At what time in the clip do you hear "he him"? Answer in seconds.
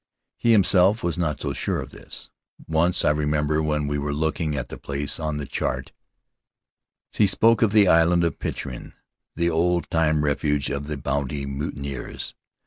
0.35-0.63